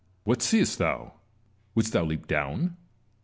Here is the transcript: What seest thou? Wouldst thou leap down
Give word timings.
What 0.23 0.41
seest 0.41 0.79
thou? 0.79 1.19
Wouldst 1.75 1.93
thou 1.93 2.03
leap 2.05 2.25
down 2.25 2.75